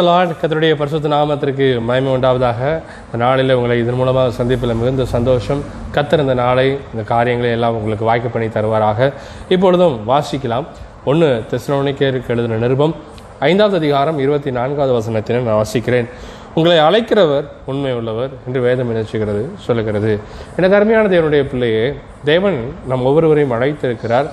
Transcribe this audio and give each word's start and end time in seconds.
கத்தருடைய 0.00 0.74
பரிசுத்த 0.74 1.08
நாமத்திற்கு 1.08 1.80
மயமை 1.80 2.12
உண்டாவதாக. 2.12 2.60
இந்த 3.04 3.24
நாளில் 3.24 3.52
உங்களை 3.52 3.78
இதன் 3.78 3.94
மூலமாக 3.94 4.30
சந்திப்பில் 4.30 4.74
மிகுந்த 4.74 5.04
சந்தோஷம். 5.04 5.64
கத்தர் 5.94 6.18
இந்த 6.18 6.34
நாளை 6.34 6.78
இந்த 6.92 7.04
காரியங்களை 7.04 7.52
எல்லாம் 7.52 7.74
உங்களுக்கு 7.74 8.04
வாய்க்க 8.04 8.28
பண்ணி 8.28 8.48
தருவாராக. 8.48 9.12
இப்பொழுதும் 9.48 10.00
வாசிக்கலாம். 10.08 10.64
ஒன்று 11.04 11.44
தெசலோனிக்கேருக்கு 11.50 12.28
எழுதின 12.28 12.56
நிருபம். 12.56 12.94
ஐந்தாவது 13.38 13.76
அதிகாரம் 13.76 14.18
இருபத்தி 14.18 14.50
நான்காவது 14.50 14.92
வசனத்தினை 14.98 15.40
நான் 15.40 15.64
வாசிக்கிறேன். 15.64 16.08
உங்களை 16.54 16.78
அழைக்கிறவர் 16.78 17.44
உண்மை 17.64 17.92
உள்ளவர் 17.92 18.30
என்று 18.46 18.60
வேதம் 18.60 18.96
நினைச்சுகிறது 18.96 19.48
சொல்லுகிறது. 19.58 20.20
எனக்கு 20.56 20.76
அருமையான 20.76 21.08
தேவனுடைய 21.08 21.42
பிள்ளையே 21.50 21.94
தேவன் 22.24 22.74
நம் 22.88 23.04
ஒவ்வொருவரையும் 23.04 23.60
அழைத்திருக்கிறார். 23.60 24.26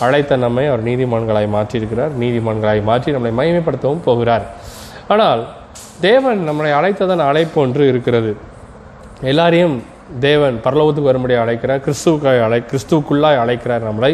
அழைத்த 0.00 0.36
நம்மை 0.36 0.66
அவர் 0.66 0.84
நீதிமான்களாய் 0.84 1.48
மாற்றியிருக்கிறார். 1.56 2.10
நீதிமான்களாய் 2.20 2.82
மாற்றி 2.82 3.12
நம்மை 3.12 3.32
மகிமைப்படுத்தவும் 3.32 4.02
போகிறார். 4.04 4.46
ஆனால் 5.08 5.42
தேவன் 6.00 6.40
நம்மளை 6.48 6.70
அழைத்ததன் 6.78 7.28
அழைப்பு 7.30 7.60
ஒன்று 7.60 7.84
இருக்கிறது. 7.88 8.32
எல்லாரையும் 9.30 9.76
தேவன் 10.20 10.56
பரலோகத்துக்கு 10.64 11.10
வரும்படி 11.10 11.34
அழைக்கிறார் 11.34 11.84
கிறிஸ்துவுக்காய் 11.86 12.42
அழை 12.46 12.58
கிறிஸ்துவுக்குள்ளாய் 12.70 13.40
அழைக்கிறார் 13.44 13.86
நம்மளை. 13.88 14.10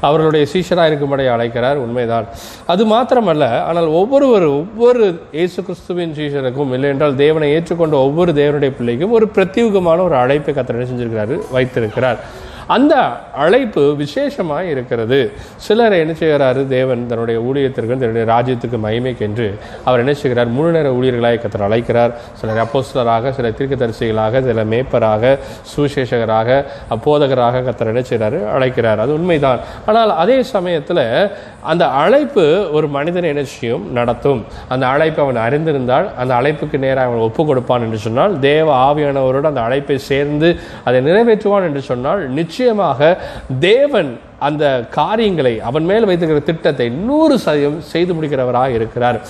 அவர்களுடைய 0.00 0.44
சீஷராக 0.52 0.86
இருக்கும்படி 0.86 1.24
அழைக்கிறார் 1.26 1.78
உண்மைதான். 1.84 2.26
அது 2.72 2.82
மாத்திரமல்ல 2.94 3.44
ஆனால் 3.62 3.88
ஒவ்வொருவர் 4.00 4.46
ஒவ்வொரு 4.46 5.04
இயேசு 5.38 5.62
கிறிஸ்துவின் 5.62 6.14
சீஷருக்கும் 6.18 6.72
இல்லை 6.72 6.90
என்றால் 6.90 7.16
தேவனை 7.24 7.48
ஏற்றுக்கொண்ட 7.56 7.96
ஒவ்வொரு 8.06 8.32
தேவனுடைய 8.32 8.72
பிள்ளைக்கும் 8.78 9.16
ஒரு 9.18 9.28
பிரத்யேகமான 9.36 10.04
ஒரு 10.08 10.16
அழைப்பை 10.16 10.54
கத்திர 10.54 10.78
என்ன 10.78 10.88
செஞ்சிருக்கிறாரு? 10.90 11.36
வைத்திருக்கிறார். 11.50 12.20
அந்த 12.68 12.94
அழைப்பு 13.34 13.96
விசேஷமாக 13.96 14.64
இருக்கிறது. 14.64 15.32
சிலர் 15.56 15.92
என்ன 15.92 16.14
செய்கிறாரு? 16.18 16.68
தேவன் 16.68 17.06
தன்னுடைய 17.06 17.40
ஊழியத்திற்கு 17.40 17.98
தன்னுடைய 17.98 18.26
ராஜ்யத்துக்கு 18.32 18.78
மகிமைக்கென்று 18.84 19.48
அவர் 19.84 19.98
என்ன 19.98 20.14
செய்கிறார்? 20.14 20.46
முழு 20.46 20.70
நேர 20.70 20.90
ஊழியர்களாக 20.90 21.38
கத்தர் 21.38 21.62
அழைக்கிறார். 21.62 22.12
சிலர் 22.34 22.62
அப்போஸ்லராக 22.64 23.30
சில 23.30 23.48
தீர்க்கதரிசிகளாக 23.48 24.44
சில 24.44 24.64
மேய்ப்பராக 24.64 25.38
சுவிசேஷகராக 25.76 26.64
அப்போதகராக 26.90 27.60
கத்தர் 27.60 27.86
என்ன 27.86 28.00
செய்கிறாரு? 28.00 28.48
அழைக்கிறார். 28.48 29.00
அது 29.00 29.12
உண்மைதான். 29.12 29.58
ஆனால் 29.86 30.16
அதே 30.16 30.42
சமயத்தில் 30.42 31.30
அந்த 31.62 31.88
அழைப்பு 31.88 32.68
ஒரு 32.72 32.88
மனிதனை 32.88 33.28
என்ன 33.28 33.44
செய்யும்? 33.44 33.92
நடத்தும். 33.92 34.44
அந்த 34.68 34.86
அழைப்பை 34.86 35.26
அவன் 35.26 35.42
அறிந்திருந்தால் 35.46 36.14
அந்த 36.14 36.34
அழைப்புக்கு 36.34 36.78
நேராக 36.78 37.06
அவன் 37.06 37.18
ஒப்பு 37.18 37.44
கொடுப்பான் 37.44 37.80
என்று 37.80 37.98
சொன்னால் 37.98 38.38
தேவ 38.38 38.92
ஆவியானவரோடு 38.92 39.42
அந்த 39.42 39.60
அழைப்பை 39.60 39.98
சேர்ந்து 39.98 40.56
அதை 40.84 41.00
நிறைவேற்றுவான் 41.00 41.62
என்று 41.62 41.80
சொன்னால் 41.80 42.28
நிச்சயமாக 42.28 43.18
தேவன் 43.58 44.18
அந்த 44.38 44.84
காரியங்களை 44.90 45.60
அவன் 45.60 45.84
மேல் 45.84 46.04
வைத்திருக்கிற 46.04 46.46
திட்டத்தை 46.46 46.88
நூறு 46.88 47.38
சதவீதம் 47.38 47.80
செய்து 47.80 48.14
முடிக்கிறவராக 48.14 48.68
இருக்கிறார். 48.68 49.20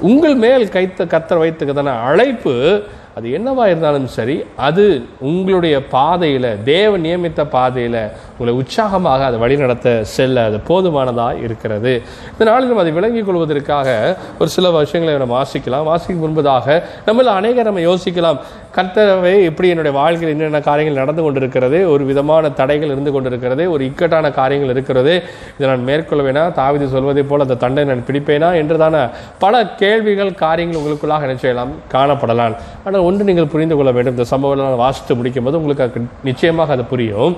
உங்கள் 0.00 0.34
மேல் 0.34 0.68
கைத்த 0.68 1.04
கத்தர் 1.04 1.42
வைத்துக்கிறதான 1.42 2.02
அழைப்பு 2.02 2.82
அது 3.14 3.28
என்னவா 3.28 3.64
இருந்தாலும் 3.66 4.06
சரி 4.06 4.44
அது 4.56 4.84
உங்களுடைய 5.20 5.86
பாதையில் 5.86 6.62
தேவ 6.62 6.98
நியமித்த 6.98 7.44
பாதையில் 7.44 7.98
உங்களை 8.32 8.54
உற்சாகமாக 8.54 9.24
அதை 9.24 9.38
வழிநடத்த 9.38 10.04
செல்ல 10.04 10.44
அது 10.44 10.60
போதுமானதாக 10.60 11.38
இருக்கிறது. 11.38 12.02
இதனால் 12.34 12.66
நம்ம 12.66 12.80
அதை 12.80 12.92
விளங்கிக் 12.92 13.26
கொள்வதற்காக 13.26 14.18
ஒரு 14.38 14.48
சில 14.48 14.70
விஷயங்களை 14.70 15.18
நம்ம 15.18 15.34
வாசிக்கலாம். 15.42 15.82
வாசிக்கும் 15.82 16.24
முன்பதாக 16.24 16.82
நம்மள 17.06 17.30
அநேகர் 17.40 17.64
நம்ம 17.64 17.80
யோசிக்கலாம். 17.80 18.38
கர்த்தரவை 18.76 19.44
எப்படி 19.44 19.68
என்னுடைய 19.68 19.96
வாழ்க்கையில் 19.98 20.36
என்னென்ன 20.36 20.60
காரியங்கள் 20.60 21.00
நடந்து 21.02 21.22
கொண்டிருக்கிறது 21.22 21.90
ஒரு 21.90 22.04
விதமான 22.04 22.50
தடைகள் 22.50 22.88
இருந்து 22.88 23.12
கொண்டிருக்கிறது 23.12 23.72
ஒரு 23.72 23.84
இக்கட்டான 23.84 24.30
காரியங்கள் 24.30 24.72
இருக்கிறது. 24.74 25.22
இதை 25.58 25.76
நான் 25.76 25.86
மேற்கொள்வேனா? 25.86 26.44
தாவிதி 26.60 26.88
சொல்வதை 26.88 27.22
போல 27.22 27.42
அந்த 27.42 27.54
தண்டை 27.54 27.84
நான் 27.84 28.04
பிடிப்பேனா? 28.06 28.50
என்றுதான 28.54 29.10
பல 29.38 29.66
கேள்விகள் 29.66 30.34
காரியங்கள் 30.34 30.80
உங்களுக்குள்ளாக 30.80 31.20
என்ன 31.20 31.36
செய்யலாம்? 31.36 31.72
காணப்படலாம். 31.92 32.56
ஆனால் 32.84 32.99
ஒன்று 33.08 33.28
நீங்கள் 33.28 33.52
புரிந்து 33.54 33.76
கொள்ள 33.78 33.90
வேண்டும். 33.96 34.16
இந்த 34.16 34.26
சம்பவம் 34.32 34.62
நான் 34.62 34.84
வாசித்து 34.84 35.16
முடிக்கும் 35.18 35.48
போது 35.48 35.58
உங்களுக்கு 35.60 36.06
நிச்சயமாக 36.28 36.72
அது 36.76 36.84
புரியும். 36.92 37.34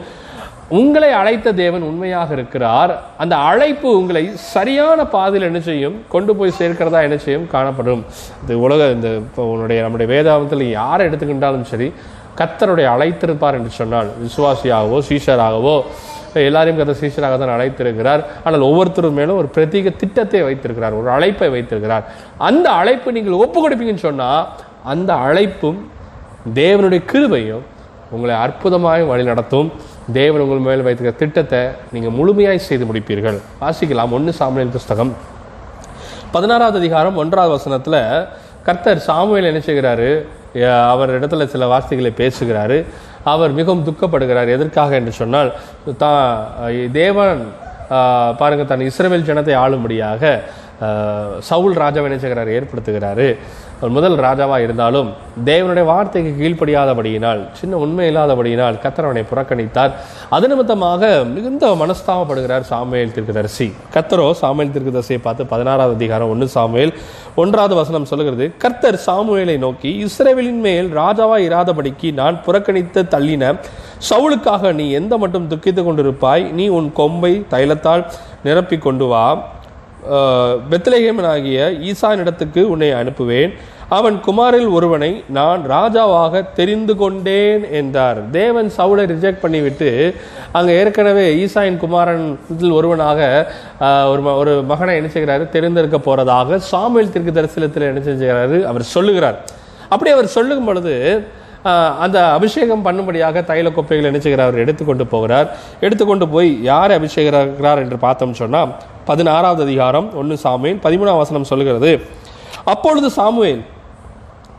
உங்களை 0.78 1.08
அழைத்த 1.20 1.52
தேவன் 1.60 1.82
உண்மையாக 1.88 2.30
இருக்கிறார். 2.36 2.92
அந்த 3.22 3.34
அழைப்பு 3.48 3.88
உங்களை 4.00 4.22
சரியான 4.52 5.04
பாதையில் 5.14 5.48
என்ன 5.48 5.60
செய்யும்? 5.66 5.96
கொண்டு 6.14 6.32
போய் 6.38 6.56
சேர்க்கிறதா 6.60 7.00
என்ன 7.08 7.18
செய்யும்? 7.24 7.44
காணப்படும். 7.54 8.02
இது 8.44 8.54
உலக 8.66 8.88
இந்த 8.96 9.08
இப்போ 9.24 9.44
உன்னுடைய 9.54 9.80
நம்முடைய 9.86 10.08
வேதாந்தத்தில் 10.12 10.64
யாரை 10.80 11.02
எடுத்துக்கிட்டாலும் 11.08 11.68
சரி 11.72 11.88
கத்தருடைய 12.40 12.86
அழைத்திருப்பார் 12.94 13.58
என்று 13.58 13.72
சொன்னால் 13.80 14.10
விசுவாசியாகவோ 14.24 14.98
சீஷராகவோ 15.10 15.76
எல்லாரையும் 16.48 16.78
கத்த 16.80 16.92
சீஷராக 17.00 17.36
தான் 17.40 17.54
அழைத்திருக்கிறார். 17.54 18.22
ஆனால் 18.44 18.68
ஒவ்வொருத்தரும் 18.68 19.18
மேலும் 19.20 19.38
ஒரு 19.40 19.48
பிரத்யேக 19.56 19.90
திட்டத்தை 20.02 20.40
வைத்திருக்கிறார் 20.48 20.94
ஒரு 21.00 21.08
அழைப்பை 21.16 21.48
வைத்திருக்கிறார். 21.54 22.04
அந்த 22.50 22.66
அழைப்பு 22.80 23.12
நீங்கள் 23.16 23.40
ஒப்பு 23.44 23.58
கொடுப்பீங்கன்னு 23.64 24.08
சொன்னால் 24.10 24.46
அந்த 24.90 25.10
அழைப்பும் 25.26 25.80
தேவனுடைய 26.58 27.00
கிருபையும் 27.10 27.64
உங்களை 28.14 28.34
அற்புதமாக 28.44 29.04
வழி 29.10 29.24
நடத்தும். 29.28 29.68
தேவன் 30.18 30.42
உங்கள் 30.44 30.64
மேல் 30.66 30.84
வைத்திருக்கிற 30.86 31.18
திட்டத்தை 31.20 31.60
நீங்கள் 31.94 32.14
முழுமையாய் 32.18 32.66
செய்து 32.68 32.84
முடிப்பீர்கள். 32.88 33.38
வாசிக்கலாம் 33.62 34.14
ஒன்று 34.16 34.32
சாமுவேல் 34.40 34.74
புஸ்தகம். 34.76 35.12
பதினாறாவது 36.34 36.78
அதிகாரம் 36.82 37.18
ஒன்றாவது 37.22 37.52
வசனத்தில் 37.56 38.00
கர்த்தர் 38.66 39.06
சாமுவேல் 39.08 39.48
என்ன 39.50 39.62
செய்கிறாரு? 39.68 40.10
அவர் 40.92 41.14
இடத்துல 41.18 41.46
சில 41.54 41.66
வார்த்தைகளை 41.72 42.12
பேசுகிறாரு. 42.22 42.78
அவர் 43.32 43.52
மிகவும் 43.58 43.86
துக்கப்படுகிறார். 43.88 44.48
எதற்காக 44.56 44.94
என்று 45.00 45.12
சொன்னால் 45.22 45.50
தான் 46.02 46.22
தேவன் 47.00 47.42
பாருங்கள் 48.40 48.70
தன் 48.72 48.86
இஸ்ரேல் 48.88 49.28
ஜனத்தை 49.30 49.54
ஆளும்படியாக 49.64 50.32
சவுல் 51.48 51.76
ராஜாவை 51.82 52.06
என்ன 52.10 52.18
செய்கிறார்? 52.22 52.50
ஏற்படுத்துகிறாரு. 52.58 53.28
முதல் 53.96 54.16
ராஜாவா 54.24 54.56
இருந்தாலும் 54.64 55.08
தேவனுடைய 55.48 55.84
வார்த்தைக்கு 55.90 56.32
கீழ்ப்படியாதபடியினால் 56.40 57.40
சின்ன 57.60 57.78
உண்மை 57.84 58.06
இல்லாதபடியினால் 58.10 58.76
கத்தர் 58.82 59.08
அவனை 59.08 59.24
புறக்கணித்தார். 59.30 59.92
அது 60.36 60.48
நிமித்தமாக 60.50 61.10
மிகுந்த 61.34 61.70
மனஸ்தாபப்படுகிறார் 61.82 62.66
சாமுவேல் 62.70 63.14
திருக்குதரிசி. 63.16 63.68
கத்தரோ 63.94 64.26
சாமுவேல் 64.42 64.72
திருக்குதரிசியை 64.74 65.20
பார்த்து 65.26 65.46
பதினாறாவது 65.52 65.96
அதிகாரம் 66.00 66.32
ஒன்று 66.34 66.48
சாமுவேல் 66.56 66.92
ஒன்றாவது 67.42 67.74
வசனம் 67.80 68.08
சொல்லுகிறது 68.10 68.46
கர்த்தர் 68.64 68.98
சாமுவேலை 69.06 69.56
நோக்கி 69.66 69.92
இஸ்ரேவேலின் 70.06 70.62
மேல் 70.66 70.90
ராஜாவா 71.00 71.38
இராதபடிக்கு 71.48 72.10
நான் 72.20 72.38
புறக்கணித்து 72.46 73.02
தள்ளின 73.14 73.54
சவுளுக்காக 74.10 74.72
நீ 74.80 74.86
எந்த 75.00 75.16
மட்டும் 75.22 75.48
துக்கித்து 75.50 75.82
கொண்டிருப்பாய்? 75.82 76.44
நீ 76.58 76.64
உன் 76.78 76.88
கொம்பை 77.00 77.32
தைலத்தால் 77.54 78.06
நிரப்பி 78.46 78.78
கொண்டு 78.86 79.08
வா. 79.12 79.26
பெத்லகேமனாகிய 80.70 81.58
ஈசானிடத்துக்கு 81.90 82.62
உன்னை 82.72 82.88
அனுப்புவேன். 83.00 83.52
அவன் 83.92 84.20
குமாரில் 84.26 84.72
ஒருவனை 84.72 85.24
நான் 85.28 85.62
ராஜாவாக 85.70 86.44
தெரிந்து 86.54 86.96
கொண்டேன் 86.96 87.72
என்றார். 87.72 88.30
தேவன் 88.30 88.72
சவுலை 88.76 89.04
ரிஜெக்ட் 89.12 89.42
பண்ணிவிட்டு 89.42 90.14
அங்கே 90.52 90.72
ஏற்கனவே 90.72 91.26
ஈசாயின் 91.44 91.76
குமாரன் 91.76 92.40
ஒருவனாக 92.70 93.20
ஒரு 93.80 94.22
ம- 94.26 94.36
ஒரு 94.36 94.62
மகனை 94.62 94.94
என்ன 94.96 95.10
செய்கிறாரு? 95.14 95.48
தெரிந்திருக்க 95.48 95.98
போறதாக 95.98 96.56
சாமுவேல் 96.56 97.10
திருக்கு 97.14 97.32
தரிசனத்தில் 97.32 97.88
என்ன 97.90 98.00
செஞ்சுகிறாரு 98.00 98.64
அவர் 98.64 98.82
சொல்லுகிறார். 98.82 99.38
அப்படி 99.88 100.10
அவர் 100.10 100.26
சொல்லும் 100.26 100.64
பொழுது 100.64 101.26
அந்த 101.98 102.32
அபிஷேகம் 102.32 102.84
பண்ணும்படியாக 102.84 103.42
தைல 103.50 103.72
கொப்பைகள் 103.72 104.10
நினைச்சுகிறார் 104.10 104.48
அவர் 104.48 104.64
எடுத்துக்கொண்டு 104.64 105.06
போகிறார். 105.06 105.56
எடுத்துக்கொண்டு 105.80 106.28
போய் 106.28 106.62
யார் 106.62 106.90
அபிஷேகிறார் 106.90 107.76
என்று 107.76 107.98
பார்த்தோம் 107.98 108.34
சொன்னால் 108.34 108.74
பதினாறாவது 109.04 109.62
அதிகாரம் 109.62 110.16
ஒன்று 110.16 110.36
சாமுவேல் 110.36 110.80
பதிமூணாம் 110.82 111.22
வசனம் 111.22 111.44
சொல்லுகிறது. 111.44 112.00
அப்பொழுது 112.64 113.10
சாமுவேல் 113.10 113.62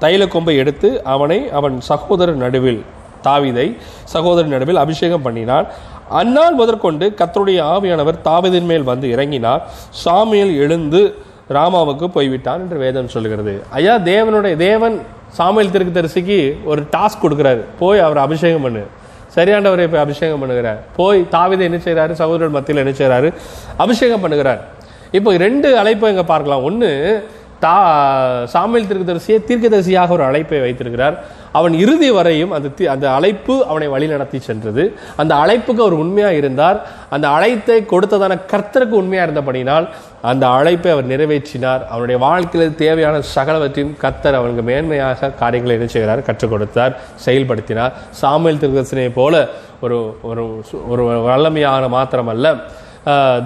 தைல 0.04 0.28
கொம்பை 0.36 0.56
எடுத்து 0.64 0.90
அவனை 1.14 1.40
அவன் 1.60 1.76
சகோதரர் 1.90 2.42
நடுவில் 2.46 2.82
தாவிதை 3.28 3.68
சகோதரர் 4.14 4.54
நடுவில் 4.54 4.80
அபிஷேகம் 4.84 5.26
பண்ணினான். 5.26 5.68
அந்நாள் 6.22 6.58
முதற்கொண்டு 6.62 7.06
கத்தருடைய 7.20 7.60
ஆவியானவர் 7.74 8.18
தாவிதின் 8.30 8.68
மேல் 8.72 8.90
வந்து 8.90 9.08
இறங்கினார். 9.16 9.62
சாமியில் 10.04 10.54
எழுந்து 10.64 11.02
ராமாவுக்கு 11.56 12.06
போய்விட்டான் 12.16 12.62
என்று 12.64 12.78
வேதம் 12.84 13.14
சொல்லுகிறது 13.14 13.54
ஐயா 13.78 13.94
தேவனுடைய 14.10 14.56
தேவன் 14.68 14.96
சாமுவேல் 15.38 15.72
தரிசிக்கு 15.98 16.38
ஒரு 16.72 16.82
டாஸ்க் 16.96 17.24
கொடுக்குறாரு. 17.24 17.62
போய் 17.80 18.04
அவர் 18.08 18.20
அபிஷேகம் 18.26 18.66
பண்ணு. 18.66 18.84
சரியாண்டவரை 19.36 19.86
போய் 19.92 20.04
அபிஷேகம் 20.06 20.42
பண்ணுகிறார். 20.44 20.80
போய் 20.98 21.20
தாவிதை 21.36 21.64
என்ன 21.70 21.80
செய்கிறாரு 21.86 22.14
சகோதரர் 22.22 22.56
மத்தியில் 22.58 22.82
என்ன 22.84 22.94
செய்கிறாரு 23.00 23.30
அபிஷேகம் 23.86 24.24
பண்ணுகிறார். 24.26 24.62
இப்போ 25.18 25.30
ரெண்டு 25.46 25.70
அழைப்பை 25.82 26.10
இங்கே 26.14 26.26
பார்க்கலாம். 26.34 26.64
ஒன்று 26.70 26.92
தா 27.64 28.44
சாமியல் 28.44 28.88
தீர்க்கதரிசியை 28.88 29.44
தீர்க்கதரிசியாக 29.48 30.10
ஒரு 30.10 30.24
அழைப்பை 30.24 30.60
வைத்திருக்கிறார். 30.60 31.24
அவன் 31.52 31.74
இறுதி 31.74 32.12
வரையும் 32.12 32.52
அந்த 32.52 32.70
தி- 32.78 32.86
அந்த 32.86 33.12
அழைப்பு 33.12 33.66
அவனை 33.66 33.88
வழி 33.88 34.08
நடத்தி 34.08 34.40
சென்றது. 34.40 34.94
அந்த 35.16 35.36
அழைப்புக்கு 35.36 35.80
அவர் 35.80 35.92
உண்மையாக 35.92 36.34
இருந்தார். 36.34 36.88
அந்த 37.10 37.30
அழைத்தை 37.30 37.82
கொடுத்ததான 37.82 38.40
கர்த்தருக்கு 38.52 38.90
உண்மையாக 38.90 39.32
இருந்தபடினால் 39.32 39.88
அந்த 40.22 40.48
அழைப்பை 40.48 40.92
அவர் 40.92 41.08
நிறைவேற்றினார். 41.08 41.88
அவனுடைய 41.88 42.22
வாழ்க்கையில் 42.22 42.76
தேவையான 42.76 43.20
சகலவற்றையும் 43.36 43.98
கர்த்தர் 43.98 44.36
அவனுக்கு 44.36 44.72
மேன்மையாக 44.72 45.36
காரியங்களை 45.36 45.78
என்ன 45.78 45.92
செய்கிறார்? 45.92 46.22
கற்றுக் 46.22 46.50
கொடுத்தார் 46.50 47.00
செயல்படுத்தினார். 47.26 47.92
சாமியல் 48.22 48.58
தீர்க்கதரிசனை 48.58 49.12
போல 49.14 49.48
ஒரு 49.82 50.18
ஒரு 50.22 50.64
ஒரு 50.88 51.04
வல்லமையான 51.06 51.88
மாத்திரமல்ல. 51.88 52.60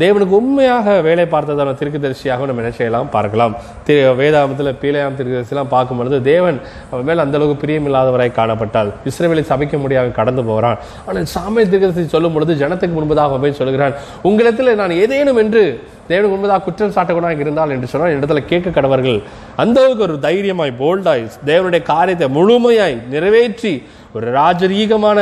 தேவனுக்கு 0.02 0.34
உண்மையாக 0.40 0.88
வேலை 1.08 1.24
பார்த்ததான 1.32 1.72
தீர்க்கதரிசியாக 1.80 2.48
நம்ம 2.50 2.62
என்ன 2.64 2.72
செய்யலாம் 2.80 3.10
பார்க்கலாம். 3.16 3.54
திரு 3.86 4.02
வேதாமத்தில் 4.20 4.70
பீலையாம் 4.82 5.18
திருக்குதரிசிலாம் 5.20 5.72
பார்க்கும் 5.74 6.00
பொழுது 6.00 6.18
தேவன் 6.32 6.58
அவன் 6.92 7.08
மேல் 7.10 7.24
அந்த 7.24 7.38
அளவுக்கு 7.40 7.64
பிரியமில்லாதவராய் 7.64 8.38
காணப்பட்டால் 8.40 8.92
இஸ்ரேவேலை 9.12 9.44
சபிக்க 9.52 9.78
முடியாத 9.84 10.14
கடந்து 10.20 10.44
போகிறான். 10.50 10.78
ஆனால் 11.08 11.28
சாமிய 11.36 11.66
தீர்க்கதரிசி 11.72 12.14
சொல்லும் 12.16 12.36
பொழுது 12.38 12.60
ஜனத்துக்கு 12.64 12.98
முன்பதாக 13.00 13.40
போய் 13.46 13.60
சொல்கிறான் 13.62 13.98
உங்களிடத்தில் 14.30 14.80
நான் 14.84 14.98
ஏதேனும் 15.04 15.42
என்று 15.44 15.66
தேவனுக்கு 16.12 16.36
முன்பதாக 16.36 16.64
குற்றம் 16.68 16.96
சாட்டக்கூடாது 16.98 17.44
இருந்தால் 17.46 17.74
என்று 17.76 17.92
சொன்னால் 17.92 18.16
இடத்துல 18.18 18.42
கேட்க 18.52 18.70
கடவர்கள் 18.78 19.20
அந்தளவுக்கு 19.64 20.08
ஒரு 20.10 20.16
தைரியமாய் 20.28 20.80
போல்டாய் 20.82 21.28
தேவனுடைய 21.52 21.82
காரியத்தை 21.94 22.28
முழுமையாய் 22.38 22.98
நிறைவேற்றி 23.14 23.76
ஒரு 24.18 24.28
ராஜரீகமான 24.40 25.20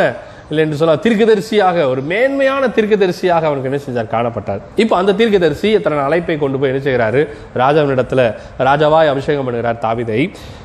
இல்லை 0.50 0.64
என்று 0.64 0.78
சொல்ல 0.80 0.96
தீர்க்கதரிசியாக 1.06 1.88
ஒரு 1.92 2.02
மேன்மையான 2.02 2.68
தீர்க்கதரிசியாக 2.68 3.48
அவனுக்கு 3.50 3.70
என்ன 3.72 3.80
செஞ்சார்? 3.88 4.12
காணப்பட்டார். 4.16 4.62
இப்போ 4.76 4.96
அந்த 4.96 5.14
தீர்க்கதரிசி 5.14 5.80
தன் 5.82 6.06
அழைப்பை 6.08 6.38
கொண்டு 6.38 6.60
போய் 6.60 6.72
என்ன 6.74 6.84
செய்கிறாரு? 6.88 7.22
ராஜாவினிடத்தில் 7.64 8.26
ராஜாவாய் 8.60 9.12
அபிஷேகம் 9.14 9.48
பண்ணுகிறார் 9.48 9.84
தாவிதை. 9.88 10.22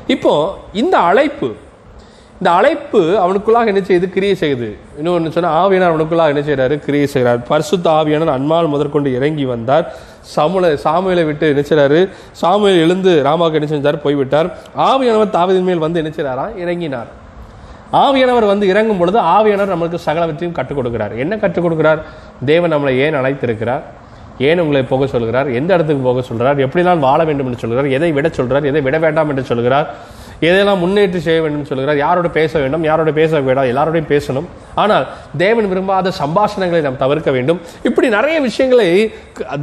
இப்போ 0.06 0.58
இந்த 0.72 0.98
அழைப்பு 0.98 1.50
இந்த 2.40 2.50
அழைப்பு 2.58 3.00
அவனுக்குள்ளாக 3.22 3.66
என்ன 3.66 3.80
செய்யுது 3.80 4.06
கிரியை 4.10 4.36
செய்யுது. 4.40 4.68
இன்னொன்று 4.98 5.32
சொன்னால் 5.32 5.56
ஆவியனார் 5.62 5.92
அவனுக்குள்ளாக 5.92 6.32
என்ன 6.34 6.42
செய்கிறாரு? 6.46 6.74
கிரியை 6.84 7.06
செய்கிறார். 7.06 7.40
பரிசுத்த 7.48 7.90
ஆவியானவர் 7.90 8.36
அன்மால் 8.36 8.70
முதற்கொண்டு 8.74 9.14
இறங்கி 9.14 9.44
வந்தார். 9.44 9.84
சமுல 10.36 10.70
சாமியலை 10.84 11.24
விட்டு 11.26 11.48
என்ன 11.48 11.62
செய்கிறாரு? 11.70 12.08
சாமுவேல் 12.32 12.82
எழுந்து 12.84 13.22
ராமாவுக்கு 13.26 13.60
என்ன 13.60 13.70
செஞ்சார்? 13.74 13.96
போய்விட்டார். 13.96 14.50
ஆவியானவர் 14.76 15.34
தாவதின் 15.36 15.68
மேல் 15.70 15.84
வந்து 15.86 16.00
என்ன 16.04 16.12
செய்றாரா 16.16 16.46
இறங்கினார். 16.64 17.10
ஆவியானவர் 17.92 18.46
வந்து 18.46 18.68
இறங்கும் 18.68 18.98
பொழுது 18.98 19.18
ஆவியானவர் 19.20 19.72
நம்மளுக்கு 19.72 19.98
சகலவற்றையும் 20.06 20.52
கற்றுக் 20.52 20.78
கொடுக்கிறார் 20.78 21.16
என்ன 21.16 21.36
கற்றுக் 21.36 21.66
கொடுக்கிறார் 21.66 22.00
தேவன் 22.44 22.72
நம்மளை 22.72 22.96
ஏன் 22.96 23.14
அழைத்திருக்கிறார்? 23.14 23.80
ஏன் 24.38 24.58
உங்களை 24.58 24.82
போக 24.82 25.06
சொல்கிறார்? 25.06 25.50
எந்த 25.50 25.74
இடத்துக்கு 25.74 26.02
போக 26.02 26.22
சொல்கிறார்? 26.22 26.58
எப்படிலாம் 26.58 26.98
வாழ 26.98 27.24
வேண்டும் 27.24 27.46
என்று 27.46 27.58
சொல்கிறார்? 27.58 27.86
எதை 27.86 28.12
விட 28.12 28.28
சொல்கிறார்? 28.28 28.64
எதை 28.64 28.80
விட 28.80 28.98
வேண்டாம் 28.98 29.28
என்று 29.28 29.44
சொல்கிறார்? 29.44 29.94
எதையெல்லாம் 30.46 30.80
முன்னேற்றி 30.82 31.20
செய்ய 31.24 31.38
வேண்டும் 31.44 31.66
சொல்கிறார் 31.70 31.98
யாரோட 32.02 32.28
பேச 32.36 32.52
வேண்டும் 32.62 32.84
யாரோட 32.88 33.10
பேச 33.18 33.40
வேண்டாம் 33.46 33.70
எல்லாரோடையும் 33.72 34.10
பேசணும். 34.12 34.46
ஆனால் 34.82 35.04
தேவன் 35.42 35.68
விரும்பாத 35.70 36.12
சம்பாஷணங்களை 36.20 36.80
நாம் 36.86 37.00
தவிர்க்க 37.02 37.30
வேண்டும். 37.36 37.58
இப்படி 37.88 38.08
நிறைய 38.16 38.36
விஷயங்களை 38.48 38.88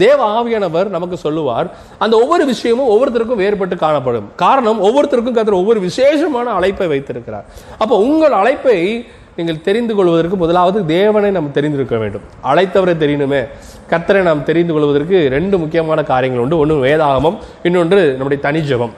தேவ 0.03 0.19
ஆவியானவர் 0.37 0.89
நமக்கு 0.95 1.17
சொல்லுவார். 1.25 1.69
அந்த 2.05 2.15
ஒவ்வொரு 2.23 2.45
விஷயமும் 2.51 2.91
ஒவ்வொருத்தருக்கும் 2.93 3.41
வேறுபட்டு 3.43 3.77
காணப்படும். 3.85 4.27
காரணம் 4.43 4.83
ஒவ்வொருத்தருக்கும் 4.87 5.37
கத்தர் 5.37 5.61
ஒவ்வொரு 5.61 5.81
விசேஷமான 5.87 6.53
அழைப்பை 6.57 6.89
வைத்திருக்கிறார். 6.93 7.47
அப்போ 7.81 7.97
உங்கள் 8.07 8.37
அழைப்பை 8.41 8.77
நீங்கள் 9.39 9.63
தெரிந்து 9.65 9.93
கொள்வதற்கு 9.95 10.37
முதலாவது 10.43 10.79
தேவனை 10.93 11.29
நாம் 11.39 11.51
தெரிந்திருக்க 11.57 11.95
வேண்டும். 12.03 12.23
அழைத்தவரை 12.51 12.95
தெரியணுமே. 13.03 13.41
கத்தரை 13.91 14.21
நாம் 14.29 14.45
தெரிந்து 14.51 14.73
கொள்வதற்கு 14.75 15.17
ரெண்டு 15.37 15.55
முக்கியமான 15.63 15.99
காரியங்கள் 16.13 16.45
உண்டு. 16.45 16.61
ஒன்று 16.63 16.85
வேதாகமம் 16.87 17.37
இன்னொன்று 17.67 18.01
நம்முடைய 18.15 18.41
தனி 18.47 18.61
ஜெபம் 18.69 18.95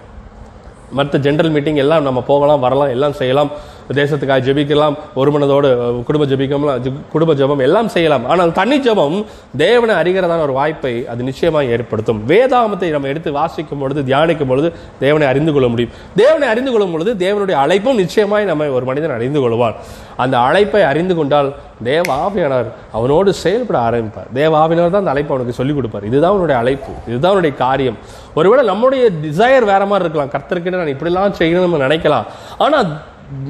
மற்ற 0.92 1.20
ஜென்ரல் 1.20 1.52
மீட்டிங் 1.52 1.76
எல்லாம் 1.76 2.04
நம்ம 2.04 2.22
போகலாம் 2.22 2.60
வரலாம் 2.60 2.94
எல்லாம் 2.96 3.14
செய்யலாம். 3.14 3.52
தேசத்துக்காக 3.98 4.40
ஜெபிக்கலாம் 4.48 4.96
ஒரு 5.20 5.30
மனதோடு 5.36 5.70
குடும்ப 6.08 6.26
ஜெபிக்கலாம் 6.32 6.90
குடும்ப 7.14 7.34
ஜெபம் 7.40 7.64
எல்லாம் 7.68 7.90
செய்யலாம். 7.96 8.26
ஆனால் 8.34 8.52
தனி 8.60 8.78
ஜெபம் 8.88 9.18
தேவனை 9.64 9.96
அறிகிறதான 10.02 10.46
ஒரு 10.48 10.56
வாய்ப்பை 10.60 10.94
அது 11.14 11.28
நிச்சயமாக 11.30 11.72
ஏற்படுத்தும். 11.76 12.20
வேதாமத்தை 12.32 12.90
நம்ம 12.96 13.10
எடுத்து 13.14 13.32
வாசிக்கும் 13.40 13.82
பொழுது 13.84 14.04
தியானிக்கும் 14.10 14.52
பொழுது 14.52 14.70
தேவனை 15.06 15.28
அறிந்து 15.32 15.54
கொள்ள 15.56 15.70
முடியும். 15.74 15.96
தேவனை 16.22 16.48
அறிந்து 16.54 16.74
கொள்ளும் 16.76 16.94
பொழுது 16.96 17.14
தேவனுடைய 17.26 17.58
அழைப்பும் 17.66 18.02
நிச்சயமாய் 18.04 18.50
நம்ம 18.52 18.70
ஒரு 18.78 18.88
மனிதன் 18.92 19.18
அறிந்து 19.18 19.42
கொள்வார் 19.46 19.76
அந்த 20.24 20.36
அழைப்பை 20.48 20.84
அறிந்து 20.92 21.14
கொண்டால் 21.18 21.50
தேவ 21.90 22.08
ஆவியானவர் 22.24 22.70
அவனோடு 22.98 23.30
செயல்பட 23.44 23.78
ஆரம்பிப்பார். 23.90 24.30
தேவ 24.40 24.52
ஆவியானவர் 24.62 24.96
தான் 24.96 25.04
அந்த 25.04 25.14
அழைப்பை 25.14 25.34
அவனுக்கு 25.36 25.60
சொல்லிக் 25.60 25.78
கொடுப்பார். 25.78 26.08
இதுதான் 26.10 26.34
அவனுடைய 26.34 26.58
அழைப்பு. 26.62 26.92
இதுதான் 27.10 27.34
அவனுடைய 27.34 27.54
காரியம். 27.64 27.98
ஒருவேளை 28.40 28.64
நம்முடைய 28.72 29.04
டிசையர் 29.26 29.72
வேற 29.74 29.84
மாதிரி 29.92 30.06
இருக்கலாம். 30.06 30.34
கர்த்தருக்கு 30.36 30.76
நான் 30.82 30.96
இப்படிலாம் 30.96 31.38
செய்யணும்னு 31.42 31.86
நினைக்கலாம். 31.88 32.28
ஆனால் 32.66 32.90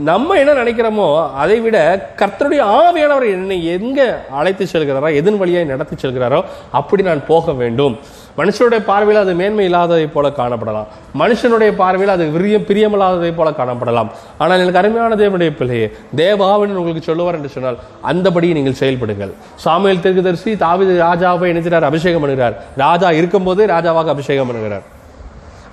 நம்ம 0.07 0.35
என்ன 0.41 0.53
நினைக்கிறோமோ 0.61 1.05
அதை 1.41 1.57
விட 1.65 1.77
கர்த்தருடைய 2.19 2.61
ஆவியானவர் 2.77 3.25
என்னை 3.35 3.57
எங்க 3.75 3.99
அழைத்து 4.39 4.65
செல்கிறாரோ 4.71 5.09
எதன் 5.19 5.37
வழியாய் 5.41 5.69
நடத்தி 5.71 5.95
செல்கிறாரோ 6.01 6.39
அப்படி 6.79 7.01
நான் 7.09 7.21
போக 7.29 7.53
வேண்டும். 7.61 7.95
மனுஷனுடைய 8.39 8.81
பார்வையில் 8.89 9.21
அது 9.21 9.33
மேன்மை 9.41 9.65
இல்லாததை 9.69 10.07
போல 10.15 10.27
காணப்படலாம். 10.39 10.89
மனுஷனுடைய 11.21 11.71
பார்வையில் 11.81 12.13
அது 12.15 12.25
விரியம் 12.35 12.67
பிரியமில்லாததை 12.69 13.31
போல 13.39 13.49
காணப்படலாம். 13.59 14.09
ஆனால் 14.41 14.63
எனக்கு 14.63 14.81
அருமையான 14.81 15.19
தேவனுடைய 15.21 15.53
பிள்ளையே 15.61 15.87
தேவாவின் 16.21 16.77
உங்களுக்கு 16.81 17.03
சொல்லுவார் 17.09 17.39
என்று 17.39 17.53
சொன்னால் 17.55 17.79
அந்தபடி 18.11 18.51
நீங்கள் 18.59 18.79
செயல்படுங்கள். 18.81 19.33
சாமியல் 19.65 20.03
தெற்குதரிசி 20.07 20.53
தாவீது 20.65 20.95
ராஜாவை 21.07 21.51
நினைச்சிட்டார் 21.53 21.89
அபிஷேகம் 21.91 22.25
பண்ணுகிறார். 22.25 22.57
ராஜா 22.85 23.11
இருக்கும்போதே 23.21 23.71
ராஜாவாக 23.75 24.15
அபிஷேகம் 24.17 24.51
பண்ணுகிறார். 24.51 24.85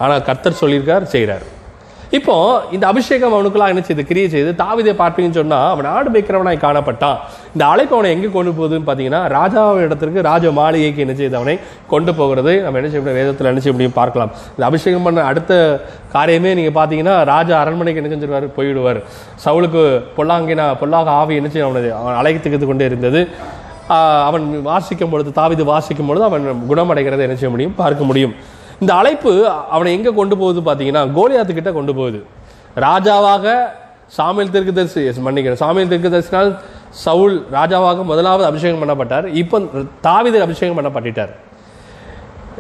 ஆனால் 0.04 0.24
கர்த்தர் 0.30 0.60
சொல்லியிருக்கார் 0.62 1.12
செய்கிறார். 1.16 1.46
இப்போ 2.16 2.34
இந்த 2.74 2.84
அபிஷேகம் 2.90 3.34
அவனுக்குலாம் 3.36 3.70
என்ன 3.72 3.82
செய்து 3.86 4.02
கிரியை 4.08 4.28
செய்து 4.34 4.50
தாவிதை 4.60 4.92
பார்ப்பீங்கன்னு 5.00 5.38
சொன்னா 5.38 5.58
அவன் 5.72 5.88
ஆடு 5.92 6.08
மேய்க்கிறவனாய் 6.14 6.60
காணப்பட்டான். 6.64 7.18
இந்த 7.54 7.64
அழைப்பு 7.72 7.94
அவனை 7.96 8.10
எங்க 8.16 8.28
கொண்டு 8.36 8.50
போகுதுன்னு 8.58 8.88
பாத்தீங்கன்னா 8.88 9.20
ராஜாவின் 9.36 9.86
இடத்திற்கு 9.86 10.22
ராஜ 10.28 10.52
மாளிகைக்கு 10.58 11.04
என்ன 11.04 11.14
செய்து 11.20 11.36
அவனை 11.40 11.58
கொண்டு 11.92 12.14
போகிறது. 12.14 12.54
நம்ம 12.64 12.78
என்ன 12.80 12.90
செய்ய 12.90 13.02
முடியும்? 13.02 13.20
வேதத்தில் 13.20 13.50
என்ன 13.52 13.62
செய்ய 13.64 13.74
முடியும்? 13.76 13.96
பார்க்கலாம். 14.00 14.32
இந்த 14.54 14.64
அபிஷேகம் 14.70 15.06
பண்ண 15.08 15.24
அடுத்த 15.32 15.52
காரியமே 16.16 16.52
நீங்க 16.60 16.72
பாத்தீங்கன்னா 16.80 17.16
ராஜா 17.34 17.54
அரண்மனைக்கு 17.62 18.02
என்ன 18.02 18.12
செஞ்சிருவார்? 18.14 18.48
போயிடுவார். 18.58 19.00
சவுளுக்கு 19.44 19.84
பொல்லாங்கினா 20.18 20.66
பொல்லாக 20.82 21.10
ஆவி 21.20 21.36
என்ன 21.42 21.48
செய்ய 21.48 21.68
அவனை 21.68 21.90
அவன் 22.00 22.18
அழைத்துக்கிட்டு 22.22 22.66
கொண்டே 22.72 22.84
இருந்தது. 22.84 23.22
அவன் 24.28 24.44
வாசிக்கும் 24.62 25.10
பொழுது 25.10 25.30
தாவிது 25.40 25.64
வாசிக்கும் 25.72 26.06
பொழுது 26.10 26.24
அவன் 26.28 26.46
குணமடைகிறதை 26.70 27.24
என்ன 27.26 27.38
செய்ய 27.40 27.50
முடியும்? 27.54 27.74
பார்க்க 27.82 28.04
முடியும். 28.04 28.36
இந்த 28.80 28.94
அழைப்பு 28.94 29.48
அவனை 29.48 29.92
எங்க 29.92 30.12
கொண்டு 30.12 30.38
போகுது 30.38 30.60
பாத்தீங்கன்னா 30.60 31.10
கோலியாத்து 31.16 31.52
கிட்ட 31.52 31.72
கொண்டு 31.72 31.94
போகுது. 31.94 32.24
ராஜாவாக 32.76 33.64
சாமியல் 34.18 34.50
தெற்கு 34.50 34.90
yes, 34.94 35.28
மன்னிக்கிறேன். 35.28 35.62
சாமியல் 35.62 35.88
தீர்க்கதரிசினால் 35.88 36.58
சவுல் 36.90 37.46
ராஜாவாக 37.52 38.04
முதலாவது 38.04 38.44
அபிஷேகம் 38.44 38.88
பண்ணப்பட்டார். 38.88 39.34
இப்போ 39.34 39.58
தாவிதர் 40.02 40.40
அபிஷேகம் 40.40 40.78
பண்ணப்பட்டார் 40.78 41.30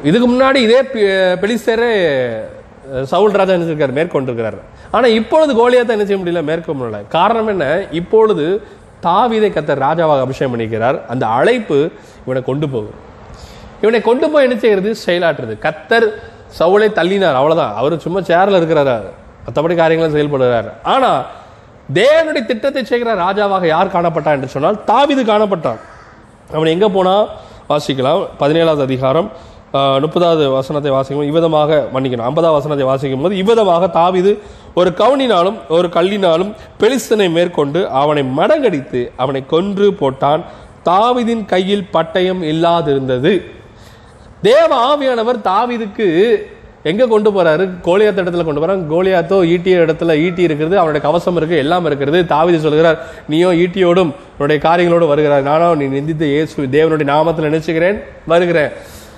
இதுக்கு 0.02 0.30
முன்னாடி 0.30 0.56
இதே 0.56 0.82
பி- 0.82 1.36
பெலிஸ்தரே 1.36 3.02
சவுல் 3.02 3.30
ராஜா 3.30 3.52
என்ன 3.52 3.64
இருக்கார் 3.64 3.92
மேற்கொண்டிருக்கிறார். 3.92 4.60
ஆனா 4.90 5.06
இப்பொழுது 5.06 5.54
கோலியாத்தை 5.54 5.88
என்ன 5.88 6.04
செய்ய 6.04 6.24
முடியல? 6.24 6.42
மேற்கொள்ள 6.42 6.84
முடியல. 6.84 7.08
காரணம் 7.08 7.46
என்ன? 7.46 7.86
இப்பொழுது 7.90 8.62
தாவீதை 9.02 9.50
கத்தர் 9.50 9.80
ராஜாவாக 9.80 10.20
அபிஷேகம் 10.20 10.58
பண்ணிக்கிறார். 10.58 11.06
அந்த 11.06 11.26
அழைப்பு 11.26 11.90
இவனை 12.24 12.42
கொண்டு 12.42 12.68
போகும். 12.68 13.05
இவனை 13.82 14.00
கொண்டு 14.08 14.26
போய் 14.32 14.46
என்ன 14.46 14.56
செய்கிறது 14.64 14.90
செயலாற்றுறது. 15.06 15.54
கத்தர் 15.66 16.06
சவுளை 16.58 16.88
தள்ளினார். 16.98 17.38
அவ்வளோதான் 17.40 17.74
அவர் 17.80 18.04
சும்மா 18.04 18.20
சேரில் 18.30 18.58
இருக்கிறாரு? 18.60 18.94
மற்றபடி 19.46 19.74
காரியங்களும் 19.80 20.14
செயல்படுறாரு. 20.16 20.70
ஆனால் 20.92 21.20
தேவனுடைய 21.98 22.44
திட்டத்தை 22.50 22.82
செய்கிற 22.92 23.10
ராஜாவாக 23.24 23.66
யார் 23.74 23.92
காணப்பட்டான் 23.96 24.36
என்று 24.38 24.54
சொன்னால் 24.54 24.78
தாவிது 24.92 25.22
காணப்பட்டான். 25.32 25.80
அவன் 26.56 26.72
எங்கே 26.76 26.88
போனால் 26.96 27.26
வாசிக்கலாம். 27.72 28.22
பதினேழாவது 28.40 28.82
அதிகாரம் 28.88 29.28
முப்பதாவது 30.02 30.44
வசனத்தை 30.56 30.90
வாசிக்கும் 30.94 31.28
இவ்விதமாக 31.30 31.78
மன்னிக்கணும். 31.94 32.26
ஐம்பதாவது 32.28 32.58
வசனத்தை 32.58 32.84
வாசிக்கும் 32.90 33.24
போது 33.24 33.34
இவ்விதமாக 33.40 33.88
தாவிது 33.96 34.32
ஒரு 34.80 34.90
கவுனினாலும் 35.00 35.58
ஒரு 35.76 35.88
கல்லினாலும் 35.96 36.52
பெலிஸ்தனை 36.80 37.26
மேற்கொண்டு 37.36 37.80
அவனை 38.02 38.22
மடங்கடித்து 38.38 39.00
அவனை 39.22 39.42
கொன்று 39.54 39.86
போட்டான். 40.00 40.42
தாவிதின் 40.88 41.44
கையில் 41.52 41.84
பட்டயம் 41.96 42.42
இல்லாதிருந்தது. 42.52 43.32
தேவ 44.46 44.96
ஆவியானவர் 44.96 45.40
தாவிதுக்கு 45.44 46.34
எங்க 46.82 47.06
கொண்டு 47.06 47.30
போறாரு? 47.30 47.68
கோலியாத்த 47.84 48.20
இடத்துல 48.20 48.44
கொண்டு 48.44 48.66
போறாங்க 48.66 48.86
கோலியாத்தோ 48.94 49.44
ஈட்டிய 49.44 49.76
இடத்துல 49.78 50.16
ஈட்டி 50.16 50.42
இருக்கிறது 50.42 50.76
அவனுடைய 50.76 51.06
கவசம் 51.06 51.36
இருக்கு 51.36 51.56
எல்லாம் 51.56 51.84
இருக்கிறது. 51.84 52.22
தாவிதி 52.22 52.58
சொல்கிறார் 52.58 53.04
நீயோ 53.28 53.48
ஈட்டியோடும் 53.48 54.14
உன்னுடைய 54.38 54.62
காரியங்களோடு 54.62 55.06
வருகிறார் 55.06 55.42
நானோ 55.42 55.74
நீ 55.74 55.84
நிந்தித்த 55.84 56.24
இயேசு 56.24 56.62
தேவனுடைய 56.62 57.06
நாமத்தில் 57.06 57.50
நினைச்சுக்கிறேன் 57.50 58.02
வருகிறேன். 58.26 58.68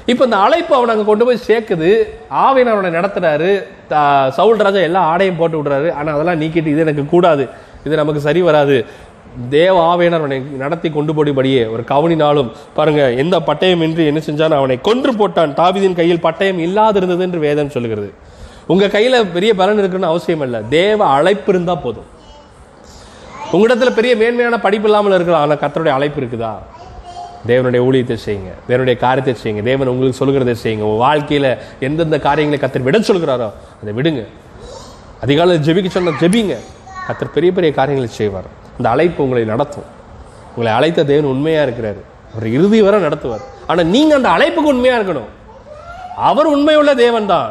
இப்போ 0.07 0.25
இந்த 0.25 0.37
அழைப்பு 0.37 0.75
அவன் 0.75 0.89
அங்கே 0.89 1.05
கொண்டு 1.05 1.25
போய் 1.25 1.39
சேர்க்குது. 1.47 1.97
ஆவியன் 2.31 2.71
அவனை 2.71 2.91
நடத்துறாரு. 2.91 3.63
தா- 3.91 4.29
சவுல் 4.29 4.57
ராஜா 4.57 4.79
எல்லா 4.79 5.01
ஆடையும் 5.01 5.37
போட்டு 5.37 5.63
விடுறாரு. 5.63 5.93
ஆனால் 5.93 6.15
அதெல்லாம் 6.15 6.41
நீக்கிட்டு 6.41 6.67
இது 6.67 6.79
எனக்கு 6.79 7.07
கூடாது. 7.07 7.49
இது 7.85 7.97
நமக்கு 7.97 8.21
சரி 8.21 8.43
வராது. 8.43 8.85
தேவ 9.51 9.97
ஆவியனர் 9.97 10.23
அவனை 10.23 10.39
நடத்தி 10.39 10.91
கொண்டு 10.91 11.13
போடும்படியே 11.13 11.71
ஒரு 11.71 11.83
கவனினாலும் 11.93 12.51
பாருங்க 12.75 13.13
எந்த 13.13 13.39
பட்டயம் 13.39 13.83
இன்றி 13.83 14.07
என்ன 14.07 14.21
செஞ்சான் 14.27 14.57
அவனை 14.61 14.81
கொன்று 14.81 15.13
போட்டான். 15.13 15.53
தாவிதின் 15.61 15.99
கையில் 16.01 16.25
பட்டயம் 16.27 16.63
இல்லாதிருந்தது 16.67 17.19
என்று 17.19 17.39
வேதம் 17.39 17.71
சொல்கிறது 17.71 18.13
உங்க 18.67 18.87
கையில 18.87 19.33
பெரிய 19.33 19.55
பலன் 19.55 19.79
இருக்குன்னு 19.79 20.07
அவசியம் 20.07 20.41
இல்லை. 20.41 20.61
தேவ 20.69 21.05
அழைப்பு 21.05 21.53
இருந்தா 21.53 21.75
போதும். 21.75 22.09
உங்களிடத்துல 23.53 23.91
பெரிய 23.95 24.17
மேன்மையான 24.17 24.61
படிப்பு 24.61 24.89
இல்லாமல் 24.89 25.13
இருக்கலாம். 25.13 25.43
ஆனா 25.43 25.55
கத்தருடைய 25.55 25.95
அழைப்பு 25.99 26.21
இருக்குதா? 26.21 26.53
தேவனுடைய 27.47 27.81
ஊழியத்தை 27.89 28.17
செய்யுங்க. 28.25 28.53
தேவனுடைய 28.69 28.97
காரியத்தை 28.97 29.35
செய்யுங்க. 29.43 29.63
தேவன் 29.63 29.89
உங்களுக்கு 29.89 30.21
சொல்கிறத 30.25 30.55
செய்யுங்க. 30.65 30.81
உங்க 30.81 30.99
வாழ்க்கையில 31.07 31.59
எந்தெந்த 31.81 32.19
காரியங்களை 32.19 32.59
கத்தர் 32.65 32.83
விட 32.83 32.99
சொல்கிறாரோ 32.99 33.51
அதை 33.83 33.93
விடுங்க. 33.99 34.25
அதிகாலையில் 35.21 35.67
ஜெபிக்க 35.69 35.89
சொன்ன 35.89 36.11
ஜெபிங்க. 36.11 36.57
கத்தர் 37.09 37.35
பெரிய 37.35 37.53
பெரிய 37.53 37.73
காரியங்களை 37.73 38.11
செய்வார். 38.15 38.51
அந்த 38.79 38.89
அழைப்பு 38.95 39.21
உங்களை 39.27 39.45
நடத்தும். 39.53 39.89
உங்களை 40.53 40.71
அழைத்த 40.79 41.05
தேவன் 41.11 41.31
உண்மையாக 41.35 41.67
இருக்கிறாரு. 41.67 42.01
அவர் 42.35 42.47
இறுதி 42.57 42.79
வரை 42.87 42.99
நடத்துவார். 43.07 43.45
ஆனால் 43.71 43.89
நீங்கள் 43.95 44.19
அந்த 44.19 44.31
அழைப்புக்கு 44.37 44.75
உண்மையாக 44.75 44.99
இருக்கணும். 44.99 45.31
அவர் 46.29 46.49
உண்மையுள்ள 46.55 46.93
தேவன் 47.05 47.31
தான் 47.33 47.49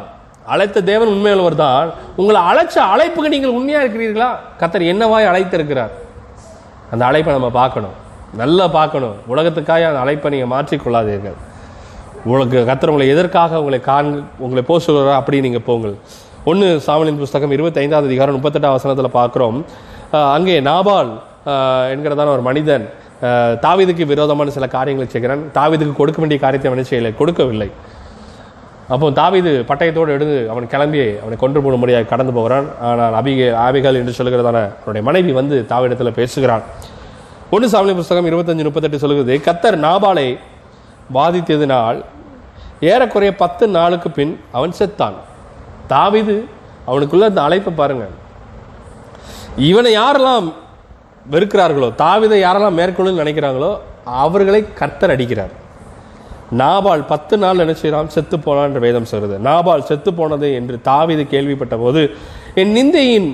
அழைத்த 0.53 0.83
தேவன் 0.89 1.11
உண்மையுள்ளவர் 1.13 1.55
தான். 1.63 1.87
உங்களை 2.21 2.39
அழைச்ச 2.49 2.75
அழைப்புக்கு 2.93 3.33
நீங்கள் 3.35 3.55
உண்மையாக 3.57 3.83
இருக்கிறீர்களா? 3.85 4.29
கத்தர் 4.61 4.85
என்னவாய் 4.91 5.29
அழைத்திருக்கிறார்? 5.31 5.93
அந்த 6.91 7.03
அழைப்பை 7.09 7.33
நம்ம 7.37 7.49
பார்க்கணும். 7.61 7.95
நல்லா 8.41 8.65
பார்க்கணும். 8.77 9.17
உலகத்துக்காக 9.33 9.87
அந்த 9.89 9.99
அழைப்பை 10.05 10.31
நீங்கள் 10.33 10.51
மாற்றிக்கொள்ளாதீர்கள் 10.53 11.37
உங்களுக்கு 12.25 12.59
கத்தர் 12.69 12.91
உங்களை 12.91 13.09
எதற்காக 13.15 13.59
உங்களை 13.61 13.79
காண் 13.89 14.09
உங்களை 14.45 14.63
போக 14.69 15.13
அப்படி 15.19 15.37
நீங்கள் 15.47 15.65
போங்கள். 15.69 15.95
ஒன்று 16.49 16.67
சாமலின் 16.87 17.21
புஸ்தகம் 17.21 17.53
இருபத்தைந்தாவது 17.57 18.09
அதிகாரம் 18.09 18.35
முப்பத்தெட்டாம் 18.37 18.75
வசனத்தில் 18.77 19.15
பார்க்குறோம். 19.19 19.57
அங்கே 20.35 20.55
நாபால் 20.69 21.11
என்கிறதான 21.93 22.31
ஒரு 22.37 22.43
மனிதன் 22.49 22.85
தாவிதுக்கு 23.65 24.03
விரோதமான 24.11 24.49
சில 24.55 24.65
காரியங்களை 24.75 25.07
செய்கிறான். 25.13 25.43
தாவிதுக்கு 25.57 25.93
கொடுக்க 25.99 26.19
வேண்டிய 26.21 26.39
காரியத்தை 26.43 26.69
அவனை 26.71 26.83
செய்யலை? 26.89 27.11
கொடுக்கவில்லை. 27.19 27.69
அப்போ 28.93 29.07
தாவிது 29.19 29.51
பட்டயத்தோடு 29.69 30.13
எடுத்து 30.15 30.35
அவன் 30.51 30.67
கிளம்பி 30.73 30.99
அவனை 31.23 31.37
கொன்று 31.43 31.77
முறையாக 31.81 32.09
கடந்து 32.11 32.33
போகிறான். 32.37 32.67
ஆனால் 32.89 33.15
அபிக 33.21 33.49
ஆபிகள் 33.65 33.99
என்று 34.01 34.13
சொல்லுகிறதான 34.19 34.59
அவனுடைய 34.81 35.03
மனைவி 35.07 35.31
வந்து 35.39 35.57
தாவிடத்தில் 35.71 36.17
பேசுகிறான். 36.19 36.63
ஒன்று 37.55 37.67
சாமி 37.73 37.95
புஸ்தகம் 37.97 38.29
இருபத்தஞ்சு 38.29 38.67
முப்பத்தெட்டு 38.67 39.01
சொல்கிறது 39.03 39.35
கத்தர் 39.47 39.77
நாபாலை 39.87 40.27
பாதித்ததினால் 41.17 41.99
ஏறக்குறைய 42.91 43.33
பத்து 43.43 43.65
நாளுக்கு 43.75 44.09
பின் 44.19 44.33
அவன் 44.57 44.77
செத்தான். 44.79 45.17
தாவிது 45.93 46.37
அவனுக்குள்ள 46.89 47.29
அந்த 47.31 47.41
அழைப்பை 47.47 47.73
பாருங்கள் 47.81 48.15
இவனை 49.65 49.91
யாரெல்லாம் 49.97 50.47
வெறுக்கிறார்களோ 51.33 51.87
தாவீதை 52.01 52.37
யாரெல்லாம் 52.41 52.77
மேற்கொள்ளுன்னு 52.79 53.21
நினைக்கிறாங்களோ 53.23 53.69
அவர்களை 54.23 54.59
கர்த்தர் 54.79 55.13
அடிக்கிறார். 55.13 55.53
நாபால் 56.59 57.03
பத்து 57.11 57.35
நாள் 57.43 57.61
என்ன 57.63 57.73
செய்கிறான் 57.79 58.11
செத்து 58.15 58.37
போனான் 58.39 58.67
என்று 58.69 58.81
வேதம் 58.85 59.07
சொல்கிறது 59.11 59.37
நாபால் 59.47 59.87
செத்து 59.89 60.11
போனது 60.19 60.49
என்று 60.59 60.75
தாவிது 60.89 61.23
கேள்விப்பட்ட 61.33 61.77
போது 61.83 62.01
என் 62.61 62.73
நிந்தையின் 62.77 63.29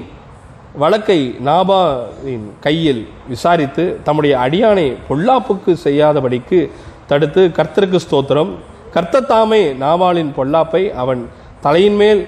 வழக்கை 0.84 1.20
நாபாவின் 1.48 2.46
கையில் 2.66 3.04
விசாரித்து 3.34 3.84
தம்முடைய 4.08 4.36
அடியானை 4.46 4.88
பொல்லாப்புக்கு 5.10 5.74
செய்யாதபடிக்கு 5.86 6.60
தடுத்து 7.12 7.44
கர்த்தருக்கு 7.58 8.00
ஸ்தோத்திரம். 8.06 8.54
கர்த்தர் 8.96 9.30
தாமே 9.34 9.62
நாபாலின் 9.84 10.32
பொல்லாப்பை 10.38 10.84
அவன் 11.04 11.22
தலையின் 11.66 12.00
மேல் 12.04 12.24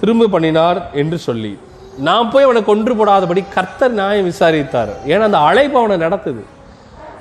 திரும்ப 0.00 0.28
பண்ணினார் 0.34 0.80
என்று 1.02 1.18
சொல்லி. 1.28 1.52
நான் 1.98 2.30
போய் 2.30 2.44
அவனை 2.44 2.64
கொன்று 2.64 2.92
போடாதபடி 2.94 3.44
கர்த்தர் 3.54 3.92
நியாயம் 3.92 4.24
விசாரித்தார். 4.24 4.88
ஏன்னா 5.06 5.20
அந்த 5.20 5.38
அழைப்பு 5.38 5.78
அவனை 5.78 6.08
நடத்துது. 6.08 6.42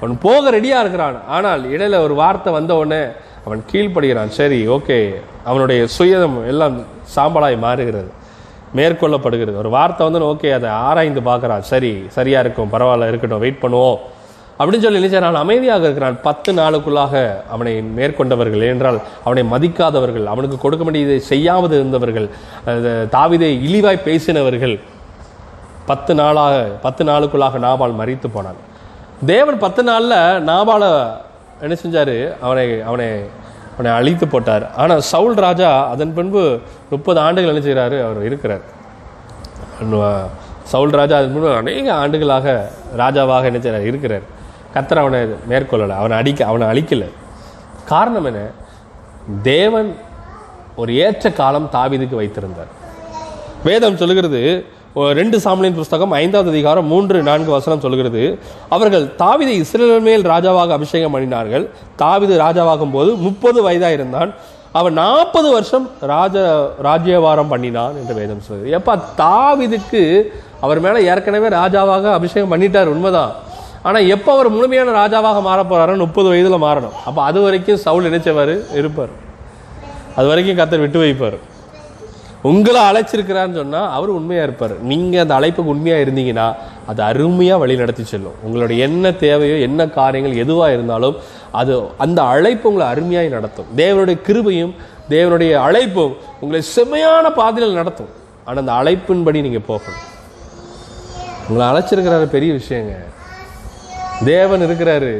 அவன் 0.02 0.18
போக 0.22 0.52
ரெடியாக 0.52 0.80
இருக்கிறான். 0.80 1.18
ஆனால் 1.28 1.70
இடையில 1.70 1.98
ஒரு 1.98 2.14
வார்த்தை 2.14 2.54
வந்த 2.54 2.76
உடனே 2.76 3.06
அவன் 3.46 3.64
கீழ்ப்படுகிறான். 3.72 4.28
சரி 4.28 4.68
ஓகே. 4.68 5.16
அவனுடைய 5.44 5.88
சுயதம் 5.98 6.48
எல்லாம் 6.48 6.80
சாம்பலாய் 7.16 7.58
மாறுகிறது. 7.58 8.12
மேற்கொள்ளப்படுகிறது. 8.76 9.58
ஒரு 9.58 9.70
வார்த்தை 9.70 10.10
வந்து 10.10 10.26
ஓகே 10.26 10.54
அதை 10.54 10.70
ஆராய்ந்து 10.70 11.22
பார்க்குறான். 11.22 11.60
சரி 11.60 12.06
சரியாக 12.08 12.50
இருக்கும் 12.50 12.74
பரவாயில்ல 12.74 13.08
இருக்கட்டும் 13.08 13.40
வெயிட் 13.40 13.62
பண்ணுவோம். 13.62 13.98
அப்படின்னு 14.58 14.84
சொல்லி 14.86 15.00
நினைச்சார் 15.00 15.26
நான் 15.26 15.44
அமைதியாக 15.44 15.84
இருக்கிறான். 15.88 16.18
பத்து 16.28 16.50
நாளுக்குள்ளாக 16.60 17.14
அவனை 17.54 17.74
மேற்கொண்டவர்கள் 17.98 18.64
என்றால் 18.72 19.00
அவனை 19.28 19.44
மதிக்காதவர்கள் 19.54 20.28
அவனுக்கு 20.34 20.58
கொடுக்க 20.66 20.84
வேண்டியதை 20.88 21.18
செய்யாமது 21.32 21.74
இருந்தவர்கள் 21.80 22.28
தாவிதை 23.16 23.50
இழிவாய் 23.68 24.06
பேசினவர்கள் 24.10 24.76
பத்து 25.90 26.12
நாளாக 26.20 26.54
பத்து 26.86 27.04
நாளுக்குள்ளாக 27.10 27.60
நாபால் 27.66 27.98
மறித்து 28.02 28.28
போனான். 28.36 28.60
தேவன் 29.32 29.58
பத்து 29.64 29.82
நாளில் 29.90 30.16
நாபாலை 30.52 30.92
என்ன 31.66 31.76
செஞ்சார்? 31.82 32.16
அவனை 32.46 32.66
அவனை 32.90 33.10
அவனை 33.76 33.92
அழித்து 33.98 34.26
போட்டார். 34.34 34.66
ஆனால் 34.82 35.04
சவுல் 35.12 35.38
ராஜா 35.46 35.70
அதன் 35.94 36.14
பின்பு 36.18 36.44
முப்பது 36.94 37.20
ஆண்டுகள் 37.26 37.52
என்ன 37.54 37.64
செய்கிறாரு? 37.68 37.98
அவர் 38.06 38.20
இருக்கிறார். 38.30 38.64
சவுல் 40.74 40.96
ராஜா 41.00 41.16
அதன் 41.20 41.34
பின்பு 41.36 41.52
அநேக 41.62 41.88
ஆண்டுகளாக 42.04 42.56
ராஜாவாக 43.04 43.50
என்ன 43.52 43.62
செய்கிறார்? 43.66 43.88
இருக்கிறார். 43.92 44.26
கத்தர் 44.76 45.02
அவனை 45.02 45.20
மேற்கொள்ளலை 45.52 45.96
அவனை 46.02 46.16
அடிக்க 46.22 46.42
அவனை 46.52 46.66
அழிக்கலை. 46.72 47.10
காரணம் 47.92 48.28
என்ன? 48.30 48.42
தேவன் 49.52 49.90
ஒரு 50.82 50.92
ஏற்ற 51.04 51.26
காலம் 51.42 51.68
தாவிதுக்கு 51.76 52.16
வைத்திருந்தார். 52.22 52.72
வேதம் 53.68 54.00
சொல்லுகிறது 54.02 54.42
ரெண்டு 55.20 55.38
சாமலின் 55.44 55.78
புஸ்தகம் 55.78 56.14
ஐந்தாவது 56.20 56.50
அதிகாரம் 56.54 56.90
மூன்று 56.94 57.18
நான்கு 57.30 57.52
வசனம் 57.56 57.82
சொல்லுகிறது 57.86 58.22
அவர்கள் 58.76 59.06
தாவீதை 59.22 59.56
இஸ்ரேல் 59.64 60.06
மேல் 60.08 60.24
ராஜாவாக 60.34 60.76
அபிஷேகம் 60.78 61.16
பண்ணினார்கள். 61.16 61.66
தாவிது 62.02 62.36
ராஜாவாகும் 62.46 62.94
போது 62.98 63.14
முப்பது 63.26 63.62
வயதாக 63.68 63.98
இருந்தான் 64.00 64.32
அவன் 64.80 64.96
நாற்பது 65.02 65.50
வருஷம் 65.56 65.88
ராஜ 66.14 66.38
ராஜ்யவாரம் 66.88 67.52
பண்ணினான் 67.54 67.98
என்று 68.02 68.14
வேதம் 68.22 68.46
சொல்லுது 68.48 68.74
எப்பா 68.78 68.94
தாவிதுக்கு 69.24 70.02
அவர் 70.66 70.84
மேலே 70.86 71.00
ஏற்கனவே 71.12 71.48
ராஜாவாக 71.60 72.14
அபிஷேகம் 72.20 72.54
பண்ணிட்டார் 72.54 72.94
உண்மைதான். 72.96 73.34
ஆனால் 73.88 74.08
எப்போ 74.16 74.30
அவர் 74.36 74.48
முழுமையான 74.56 74.94
ராஜாவாக 75.02 75.42
மாற 75.48 75.60
போறாரோ 75.72 75.96
முப்பது 76.06 76.28
வயதில் 76.32 76.64
மாறணும். 76.68 76.96
அப்போ 77.08 77.20
அது 77.30 77.40
வரைக்கும் 77.46 77.84
சவுல் 77.88 78.08
நினைச்சவர் 78.10 78.54
இருப்பார். 78.80 79.14
அது 80.18 80.28
வரைக்கும் 80.32 80.58
கத்தர் 80.60 80.84
விட்டு 80.84 81.00
வைப்பார். 81.04 81.38
உங்களை 82.50 82.82
அழைச்சிருக்கிறான்னு 82.90 83.58
சொன்னால் 83.60 83.92
அவர் 83.98 84.10
உண்மையாக 84.18 84.48
இருப்பார். 84.48 84.74
நீங்கள் 84.90 85.22
அந்த 85.24 85.34
அழைப்புக்கு 85.38 85.74
உண்மையாக 85.76 86.04
இருந்தீங்கன்னா 86.06 86.48
அது 86.92 87.02
அருமையாக 87.10 87.62
வழி 87.62 87.76
நடத்தி 87.82 88.04
செல்லும். 88.12 88.36
உங்களுடைய 88.46 88.86
என்ன 88.88 89.12
தேவையோ 89.24 89.56
என்ன 89.68 89.88
காரியங்கள் 90.00 90.42
எதுவாக 90.44 90.76
இருந்தாலும் 90.78 91.16
அது 91.62 91.74
அந்த 92.06 92.20
அழைப்பு 92.34 92.68
உங்களை 92.72 92.88
அருமையாக 92.94 93.34
நடத்தும். 93.38 93.70
தேவனுடைய 93.82 94.18
கிருபையும் 94.28 94.74
தேவனுடைய 95.14 95.54
அழைப்பும் 95.68 96.14
உங்களை 96.42 96.62
செம்மையான 96.76 97.32
பாதையில் 97.40 97.80
நடத்தும். 97.80 98.12
ஆனால் 98.46 98.64
அந்த 98.64 98.76
அழைப்பின்படி 98.82 99.42
நீங்கள் 99.48 99.68
போகணும். 99.72 100.06
உங்களை 101.48 101.66
அழைச்சிருக்கிறாரு 101.72 102.30
பெரிய 102.38 102.52
விஷயங்க. 102.62 102.96
தேவன் 104.24 104.64
இருக்கிறாரு. 104.68 105.14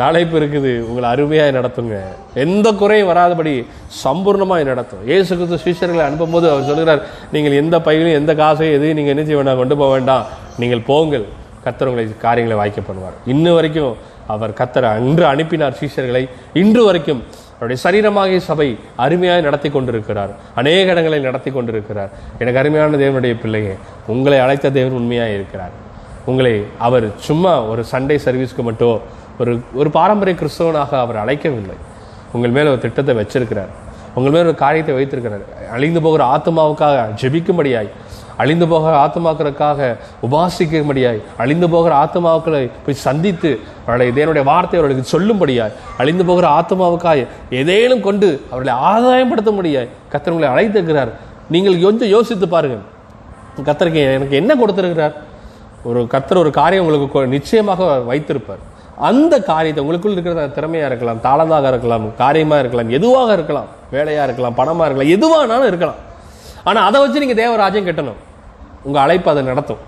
நாளைப்பு 0.00 0.34
இருக்குது. 0.40 0.80
உங்களை 0.88 1.10
அருமையாக 1.10 1.50
நடத்துங்க. 1.58 1.96
எந்த 2.34 2.72
குறையும் 2.72 3.10
வராதபடி 3.10 3.64
சம்பூர்ணமாக 4.04 4.64
நடத்தும். 4.64 5.06
ஏசு 5.06 5.36
கிறிஸ்து 5.36 5.58
சீஷர்களை 5.64 6.02
அனுப்பும்போது 6.08 6.46
அவர் 6.50 6.68
சொல்கிறார் 6.70 7.02
நீங்கள் 7.32 7.52
எந்த 7.52 7.80
பையிலும் 7.80 8.18
எந்த 8.20 8.34
காசையும் 8.34 8.74
எதையும் 8.76 8.96
நீங்கள் 8.98 9.14
என்ன 9.14 9.24
செய்ய 9.24 9.36
வேண்டாம் 9.36 9.56
கொண்டு 9.56 9.76
போக 9.76 9.92
வேண்டாம். 9.92 10.24
நீங்கள் 10.58 10.80
போங்கள். 10.80 11.24
கத்தர் 11.64 11.90
உங்களை 11.90 12.16
காரியங்களை 12.18 12.56
வாய்க்க 12.60 12.80
பண்ணுவார். 12.80 13.16
இன்ன 13.26 13.52
வரைக்கும் 13.52 13.96
அவர் 14.26 14.50
கத்தரை 14.50 14.90
அன்று 14.98 15.24
அனுப்பினார் 15.24 15.78
சீஷர்களை. 15.80 16.28
இன்று 16.52 16.84
வரைக்கும் 16.84 17.22
அவருடைய 17.58 17.80
சரீரமாகிய 17.84 18.36
சபை 18.36 18.78
அருமையாக 18.96 19.40
நடத்தி 19.40 19.68
கொண்டிருக்கிறார். 19.68 20.30
அநேக 20.54 20.90
இடங்களை 20.90 21.18
நடத்தி 21.18 21.50
கொண்டிருக்கிறார். 21.50 22.10
எனக்கு 22.38 22.58
அருமையான 22.58 22.96
தேவனுடைய 22.96 23.40
பிள்ளையே 23.40 23.74
உங்களை 24.06 24.38
அழைத்த 24.38 24.70
தேவன் 24.70 24.92
உண்மையாக 24.92 25.30
இருக்கிறார். 25.30 25.82
உங்களை 26.30 26.54
அவர் 26.86 27.06
சும்மா 27.28 27.52
ஒரு 27.70 27.82
சண்டே 27.92 28.16
சர்வீஸ்க்கு 28.26 28.62
மட்டும் 28.68 29.00
ஒரு 29.40 29.52
ஒரு 29.80 29.88
பாரம்பரிய 29.96 30.34
கிறிஸ்தவனாக 30.40 30.92
அவர் 31.04 31.18
அழைக்கவில்லை. 31.24 31.76
உங்கள் 32.34 32.54
மேல் 32.56 32.70
ஒரு 32.72 32.80
திட்டத்தை 32.84 33.14
வச்சிருக்கிறார். 33.20 33.72
உங்கள் 34.16 34.32
மேலே 34.34 34.44
ஒரு 34.50 34.58
காரியத்தை 34.64 34.94
வைத்திருக்கிறார். 34.94 35.44
அழிந்து 35.76 36.00
போகிற 36.06 36.22
ஆத்மாவுக்காக 36.34 36.96
ஜெபிக்கும்படியாய் 37.22 37.90
அழிந்து 38.42 38.66
போகிற 38.70 38.92
ஆத்மாக்களுக்காக 39.06 39.80
உபாசிக்கும்படியாய் 40.26 41.20
அழிந்து 41.42 41.66
போகிற 41.74 41.92
ஆத்மாக்களை 42.04 42.62
போய் 42.84 43.02
சந்தித்து 43.06 43.50
அவருடைய 43.84 44.12
இதனுடைய 44.12 44.44
வார்த்தை 44.50 44.78
அவர்களுக்கு 44.80 45.12
சொல்லும்படியாய் 45.14 45.76
அழிந்து 46.02 46.24
போகிற 46.30 46.46
ஆத்மாவுக்காக 46.60 47.26
எதேனும் 47.60 48.02
கொண்டு 48.08 48.30
அவர்களை 48.50 48.74
ஆதாயப்படுத்த 48.92 49.52
முடியாய் 49.58 49.88
கத்தர் 50.14 50.34
உங்களை 50.34 50.50
அழைத்திருக்கிறார். 50.54 51.12
நீங்கள் 51.54 51.78
கொஞ்சம் 51.86 52.12
யோசித்து 52.16 52.48
பாருங்கள். 52.56 52.84
கத்தருக்கு 53.68 54.02
எனக்கு 54.16 54.36
என்ன 54.42 54.52
கொடுத்துருக்கிறார்? 54.62 55.14
ஒரு 55.88 56.00
கத்தர் 56.12 56.42
ஒரு 56.42 56.50
காரியம் 56.60 56.84
உங்களுக்கு 56.84 57.34
நிச்சயமாக 57.36 57.88
வைத்திருப்பார். 58.10 58.62
அந்த 59.08 59.34
காரியத்தை 59.40 59.80
உங்களுக்குள் 59.84 60.14
இருக்கிற 60.16 60.46
திறமையா 60.56 60.86
இருக்கலாம் 60.90 61.20
தாளந்தாக 61.26 61.66
இருக்கலாம் 61.72 62.04
காரியமா 62.16 62.58
இருக்கலாம் 62.58 62.90
எதுவாக 62.90 63.32
இருக்கலாம் 63.32 63.68
வேலையா 63.92 64.22
இருக்கலாம் 64.28 64.56
பணமா 64.60 64.84
இருக்கலாம் 64.88 65.12
எதுவானாலும் 65.16 65.70
இருக்கலாம். 65.70 66.00
ஆனா 66.64 66.84
அதை 66.88 67.00
வச்சு 67.00 67.22
நீங்க 67.24 67.36
தேவராஜ்யம் 67.42 67.88
கட்டணும். 67.88 68.20
உங்க 68.82 69.00
அழைப்பு 69.00 69.30
அதை 69.30 69.42
நடத்தும். 69.42 69.82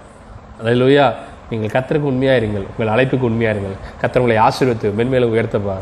அல்லேலூயா 0.60 1.06
நீங்கள் 1.50 1.72
கத்தருக்கு 1.76 2.10
உண்மையாக 2.12 2.40
இருங்கள். 2.40 2.66
உங்கள் 2.76 2.92
அழைப்புக்கு 2.94 3.28
உண்மையாக 3.30 3.54
இருங்கள். 3.56 3.76
கத்தர் 4.02 4.22
உங்களை 4.22 4.38
ஆசீர்வத்து 4.46 4.96
மென்மேலும் 4.98 5.34
உயர்த்தப்பார் 5.34 5.74